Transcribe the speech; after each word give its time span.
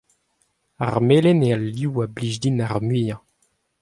ar 0.85 0.95
melen 1.07 1.39
eo 1.47 1.53
al 1.57 1.65
liv 1.75 1.93
a 2.03 2.05
blij 2.15 2.35
din 2.41 2.57
ar 2.67 2.75
muiañ. 2.87 3.19